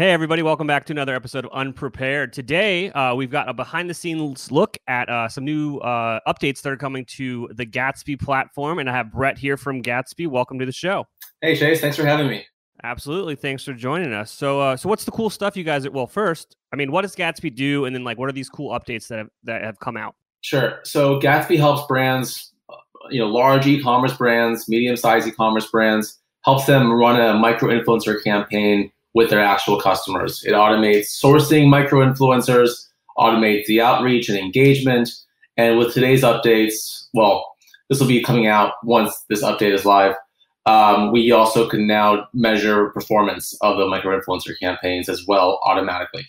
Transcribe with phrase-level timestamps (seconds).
[0.00, 2.32] Hey, everybody, welcome back to another episode of Unprepared.
[2.32, 6.62] Today, uh, we've got a behind the scenes look at uh, some new uh, updates
[6.62, 8.78] that are coming to the Gatsby platform.
[8.78, 10.26] And I have Brett here from Gatsby.
[10.26, 11.06] Welcome to the show.
[11.42, 12.46] Hey, Chase, thanks for having me.
[12.82, 13.36] Absolutely.
[13.36, 14.32] Thanks for joining us.
[14.32, 15.84] So, uh, so what's the cool stuff you guys?
[15.84, 17.84] At well, first, I mean, what does Gatsby do?
[17.84, 20.14] And then, like, what are these cool updates that have, that have come out?
[20.40, 20.80] Sure.
[20.82, 22.76] So, Gatsby helps brands, uh,
[23.10, 27.34] you know, large e commerce brands, medium sized e commerce brands, helps them run a
[27.34, 30.42] micro influencer campaign with their actual customers.
[30.44, 32.86] It automates sourcing micro influencers,
[33.18, 35.10] automates the outreach and engagement.
[35.56, 37.44] And with today's updates, well,
[37.88, 40.14] this will be coming out once this update is live.
[40.66, 46.26] Um, we also can now measure performance of the micro influencer campaigns as well automatically.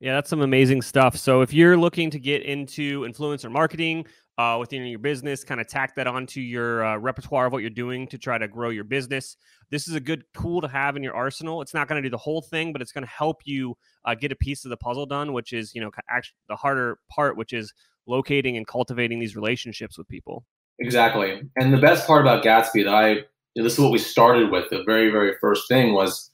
[0.00, 1.16] Yeah, that's some amazing stuff.
[1.16, 4.06] So if you're looking to get into influencer marketing,
[4.40, 7.68] uh, within your business, kind of tack that onto your uh, repertoire of what you're
[7.68, 9.36] doing to try to grow your business.
[9.68, 11.60] This is a good tool to have in your arsenal.
[11.60, 13.76] It's not going to do the whole thing, but it's going to help you
[14.06, 16.98] uh, get a piece of the puzzle done, which is, you know, actually the harder
[17.10, 17.74] part, which is
[18.06, 20.46] locating and cultivating these relationships with people.
[20.78, 21.42] Exactly.
[21.58, 23.24] And the best part about Gatsby that I, you
[23.56, 24.70] know, this is what we started with.
[24.70, 26.30] The very, very first thing was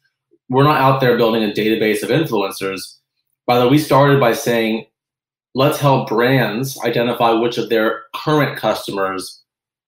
[0.48, 2.98] we're not out there building a database of influencers.
[3.48, 4.86] By the way, we started by saying
[5.56, 9.42] let's help brands identify which of their current customers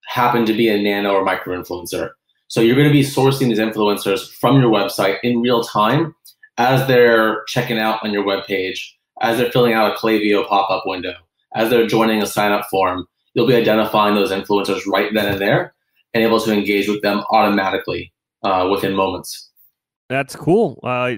[0.07, 2.09] happen to be a nano or micro influencer.
[2.49, 6.15] So you're going to be sourcing these influencers from your website in real time
[6.57, 8.81] as they're checking out on your webpage,
[9.21, 11.13] as they're filling out a Klaviyo pop-up window,
[11.55, 13.07] as they're joining a sign-up form.
[13.35, 15.75] You'll be identifying those influencers right then and there
[16.15, 18.11] and able to engage with them automatically
[18.43, 19.48] uh, within moments.
[20.09, 20.81] That's cool.
[20.83, 21.15] Uh,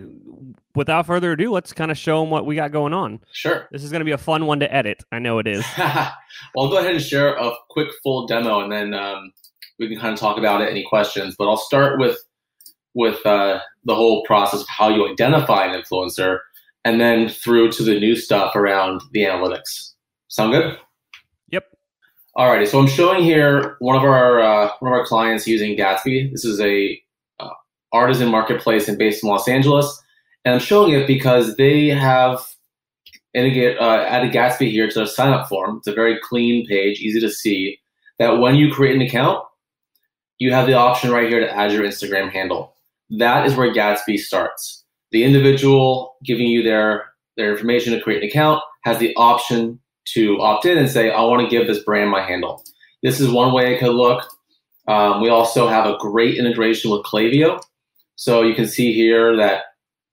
[0.74, 3.20] without further ado, let's kind of show them what we got going on.
[3.32, 3.68] Sure.
[3.70, 5.02] This is going to be a fun one to edit.
[5.12, 5.64] I know it is.
[5.78, 6.12] well,
[6.56, 9.32] I'll go ahead and share a quick full demo, and then um,
[9.78, 10.70] we can kind of talk about it.
[10.70, 11.34] Any questions?
[11.38, 12.18] But I'll start with
[12.94, 16.38] with uh, the whole process of how you identify an influencer,
[16.84, 19.92] and then through to the new stuff around the analytics.
[20.28, 20.76] Sound good?
[21.50, 21.64] Yep.
[22.36, 22.66] Alrighty.
[22.66, 26.32] So I'm showing here one of our uh, one of our clients using Gatsby.
[26.32, 27.00] This is a
[27.92, 30.02] artisan marketplace and based in Los Angeles
[30.44, 32.40] and I'm showing it because they have
[33.34, 35.78] uh, added Gatsby here to their sign up form.
[35.78, 37.78] It's a very clean page, easy to see.
[38.18, 39.42] That when you create an account,
[40.38, 42.74] you have the option right here to add your Instagram handle.
[43.10, 44.84] That is where Gatsby starts.
[45.10, 47.06] The individual giving you their,
[47.36, 51.22] their information to create an account has the option to opt in and say, I
[51.22, 52.64] want to give this brand my handle.
[53.02, 54.26] This is one way it could look.
[54.86, 57.60] Um, we also have a great integration with Klaviyo.
[58.20, 59.62] So you can see here that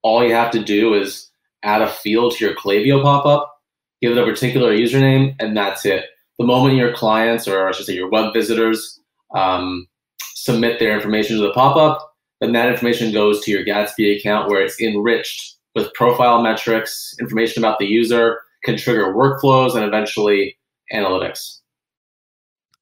[0.02, 1.30] all you have to do is
[1.64, 3.54] add a field to your Klaviyo pop-up,
[4.02, 6.06] give it a particular username, and that's it.
[6.40, 9.02] The moment your clients, or I should say your web visitors,
[9.36, 9.90] um,
[10.36, 14.62] submit their information to the pop-up, then that information goes to your Gatsby account where
[14.62, 20.58] it's enriched with profile metrics, information about the user, can trigger workflows, and eventually
[20.94, 21.60] analytics.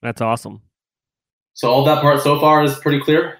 [0.04, 0.62] That's awesome.
[1.56, 3.40] So all that part so far is pretty clear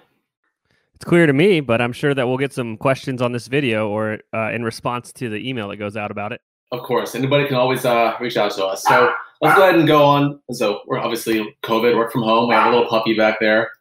[0.96, 3.90] it's clear to me, but I'm sure that we'll get some questions on this video
[3.90, 6.42] or uh, in response to the email that goes out about it.
[6.72, 8.84] Of course, anybody can always uh, reach out to us.
[8.84, 9.12] So
[9.42, 10.40] let's go ahead and go on.
[10.52, 12.50] So we're obviously COVID, work from home.
[12.50, 13.72] We have a little puppy back there.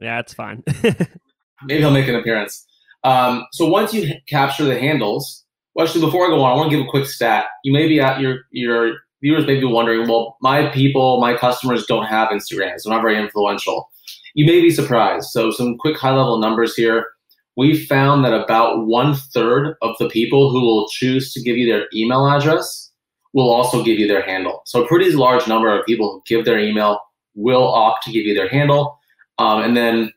[0.00, 0.64] Yeah, it's fine.
[0.82, 2.66] Maybe he'll make an appearance.
[3.04, 5.44] Um, so once you capture the handles,
[5.74, 7.46] well, actually, before I go on, I want to give a quick stat.
[7.62, 11.86] You may be at your your viewers may be wondering, well, my people, my customers
[11.86, 13.90] don't have Instagram, so not very influential
[14.38, 15.30] you may be surprised.
[15.30, 17.08] So, some quick high level numbers here.
[17.56, 21.66] We found that about one third of the people who will choose to give you
[21.66, 22.92] their email address
[23.32, 24.62] will also give you their handle.
[24.64, 27.00] So, a pretty large number of people who give their email
[27.34, 29.00] will opt to give you their handle.
[29.38, 30.12] Um, and then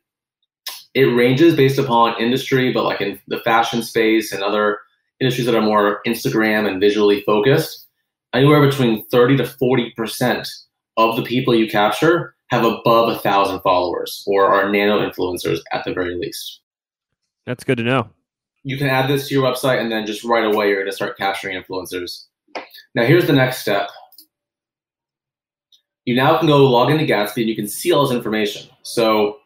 [0.93, 4.77] it ranges based upon industry, but like in the fashion space and other
[5.19, 7.87] industries that are more Instagram and visually focused,
[8.35, 10.47] anywhere between 30 to 40%
[10.97, 15.83] of the people you capture have above a thousand followers or are nano influencers at
[15.85, 16.59] the very least.
[17.45, 18.09] That's good to know.
[18.63, 20.95] You can add this to your website and then just right away you're going to
[20.95, 22.25] start capturing influencers.
[22.93, 23.89] Now here's the next step.
[26.05, 28.69] You now can go log into Gatsby and you can see all this information.
[28.83, 29.37] So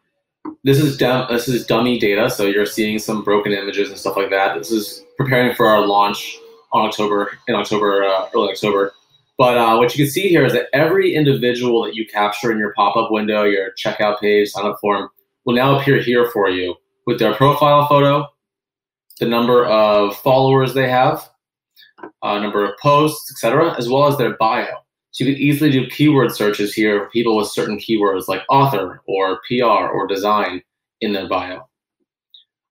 [0.63, 4.30] this is this is dummy data, so you're seeing some broken images and stuff like
[4.30, 4.57] that.
[4.57, 6.40] This is preparing for our launch
[6.72, 8.94] on October in October, uh, early October.
[9.38, 12.58] But uh, what you can see here is that every individual that you capture in
[12.58, 15.10] your pop-up window, your checkout page, sign-up form,
[15.46, 18.28] will now appear here for you with their profile photo,
[19.20, 21.30] the number of followers they have,
[22.22, 24.68] uh, number of posts, etc., as well as their bio.
[25.12, 29.02] So you can easily do keyword searches here for people with certain keywords like author
[29.08, 30.62] or PR or design
[31.02, 31.68] in their bio.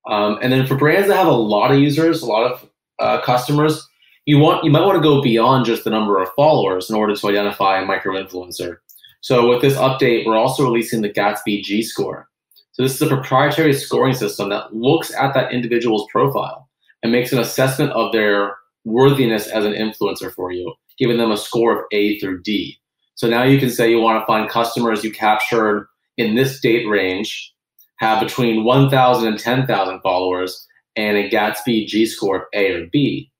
[0.06, 3.22] Um, and then for brands that have a lot of users, a lot of uh,
[3.22, 3.88] customers,
[4.26, 7.14] you want you might want to go beyond just the number of followers in order
[7.14, 8.78] to identify a micro influencer.
[9.20, 12.28] So with this update, we're also releasing the Gatsby G score.
[12.72, 16.68] So this is a proprietary scoring system that looks at that individual's profile
[17.02, 21.36] and makes an assessment of their worthiness as an influencer for you, giving them a
[21.36, 22.78] score of A through D.
[23.14, 25.86] So now you can say you want to find customers you captured
[26.16, 27.52] in this date range,
[27.98, 30.66] have between 1,000 and 10,000 followers,
[30.96, 33.30] and a Gatsby G score of A or B.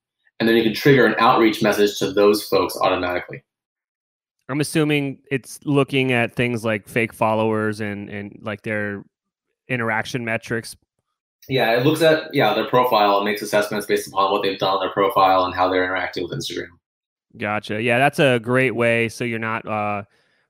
[0.45, 3.43] And then you can trigger an outreach message to those folks automatically.
[4.51, 9.07] I'm assuming it's looking at things like fake followers and, and like their
[9.69, 10.77] interaction metrics.
[11.49, 14.75] Yeah, it looks at yeah their profile and makes assessments based upon what they've done
[14.75, 16.69] on their profile and how they're interacting with Instagram.
[17.39, 17.81] Gotcha.
[17.81, 19.09] Yeah, that's a great way.
[19.09, 20.03] So you're not uh,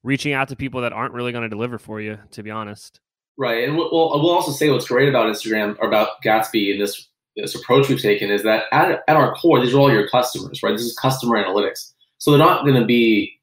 [0.02, 2.18] reaching out to people that aren't really going to deliver for you.
[2.32, 2.98] To be honest.
[3.38, 7.10] Right, and we'll we'll also say what's great about Instagram or about Gatsby and this
[7.36, 10.62] this approach we've taken is that at, at our core, these are all your customers,
[10.62, 10.72] right?
[10.72, 13.38] This is customer analytics, so they're not going to be,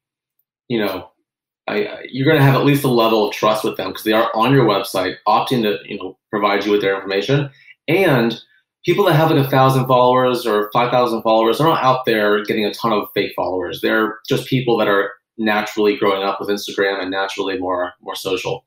[0.68, 1.10] you know,
[1.68, 4.12] I, you're going to have at least a level of trust with them because they
[4.12, 7.50] are on your website, opting to you know provide you with their information,
[7.88, 8.40] and
[8.84, 12.44] people that have like a thousand followers or five thousand followers are not out there
[12.44, 13.80] getting a ton of fake followers.
[13.80, 18.64] They're just people that are naturally growing up with Instagram and naturally more more social.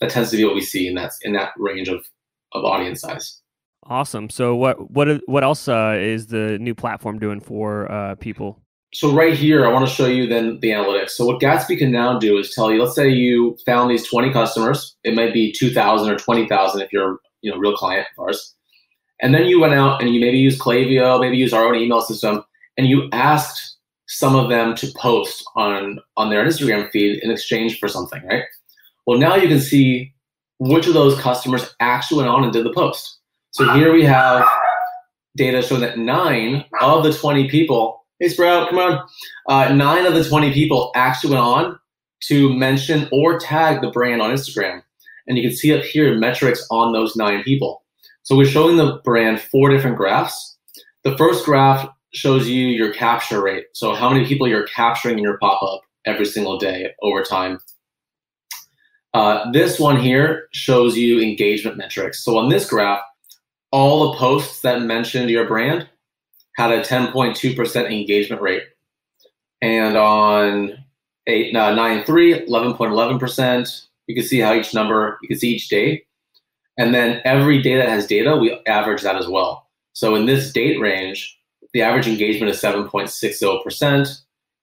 [0.00, 2.04] That tends to be what we see in that in that range of
[2.52, 3.40] of audience size.
[3.88, 4.28] Awesome.
[4.30, 8.60] So what what what else uh, is the new platform doing for uh, people?
[8.94, 11.10] so right here, I want to show you then the analytics.
[11.10, 14.32] So what Gatsby can now do is tell you, let's say you found these 20
[14.32, 14.96] customers.
[15.04, 18.54] It might be 2,000 or 20,000 if you're you know real client of ours.
[19.20, 22.00] And then you went out and you maybe use Klaviyo, maybe use our own email
[22.00, 22.44] system,
[22.76, 23.76] and you asked
[24.06, 28.44] some of them to post on on their Instagram feed in exchange for something, right?
[29.06, 30.14] Well, now you can see
[30.60, 33.17] which of those customers actually went on and did the post.
[33.50, 34.48] So here we have
[35.36, 39.08] data showing that nine of the 20 people Hey, Sprout, come on.
[39.48, 41.78] Uh, nine of the 20 people actually went on
[42.24, 44.82] to mention or tag the brand on Instagram.
[45.28, 47.84] And you can see up here metrics on those nine people.
[48.24, 50.58] So we're showing the brand four different graphs.
[51.04, 53.66] The first graph shows you your capture rate.
[53.72, 57.60] So how many people you're capturing in your pop-up every single day over time.
[59.14, 62.24] Uh, this one here shows you engagement metrics.
[62.24, 63.00] So on this graph,
[63.70, 65.88] all the posts that mentioned your brand
[66.56, 68.64] had a 10.2% engagement rate.
[69.60, 70.84] And on
[71.26, 73.82] 8, uh, 9 3, 11.11%.
[74.06, 76.04] You can see how each number, you can see each day.
[76.78, 79.68] And then every day that has data, we average that as well.
[79.92, 81.38] So in this date range,
[81.74, 84.20] the average engagement is 7.60%,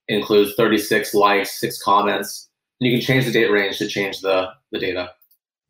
[0.08, 2.50] includes 36 likes, six comments.
[2.80, 5.12] And you can change the date range to change the, the data.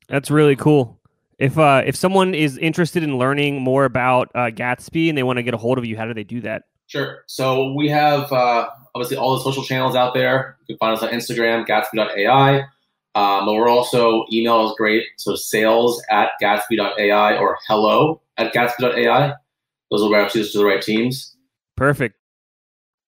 [0.07, 0.99] That's really cool.
[1.37, 5.37] If uh, if someone is interested in learning more about uh, Gatsby and they want
[5.37, 6.63] to get a hold of you, how do they do that?
[6.87, 7.23] Sure.
[7.27, 10.57] So we have uh, obviously all the social channels out there.
[10.67, 12.59] You can find us on Instagram, Gatsby.ai.
[13.15, 15.03] Um, but we're also email is great.
[15.17, 19.33] So sales at Gatsby.ai or hello at Gatsby.ai.
[19.89, 21.35] Those will route you to the right teams.
[21.77, 22.15] Perfect.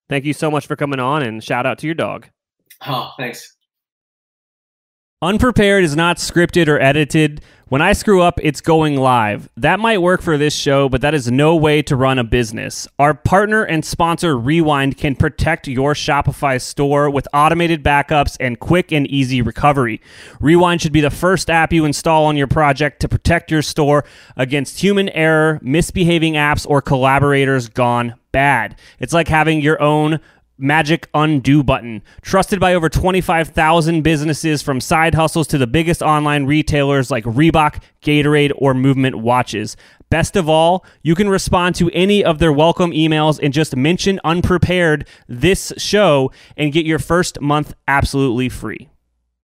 [0.09, 2.27] Thank you so much for coming on and shout out to your dog.
[2.85, 3.56] Oh, thanks.
[5.23, 7.41] Unprepared is not scripted or edited.
[7.69, 9.49] When I screw up, it's going live.
[9.57, 12.87] That might work for this show, but that is no way to run a business.
[12.99, 18.91] Our partner and sponsor, Rewind, can protect your Shopify store with automated backups and quick
[18.91, 20.01] and easy recovery.
[20.39, 24.05] Rewind should be the first app you install on your project to protect your store
[24.35, 28.77] against human error, misbehaving apps, or collaborators gone bad.
[28.99, 30.19] It's like having your own
[30.57, 32.01] magic undo button.
[32.21, 37.81] Trusted by over 25,000 businesses from side hustles to the biggest online retailers like Reebok,
[38.01, 39.77] Gatorade, or Movement Watches.
[40.09, 44.19] Best of all, you can respond to any of their welcome emails and just mention
[44.23, 48.89] unprepared this show and get your first month absolutely free.